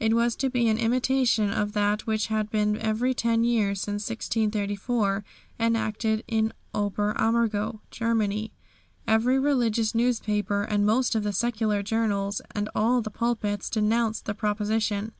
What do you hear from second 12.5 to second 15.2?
and all the pulpits, denounced the proposition.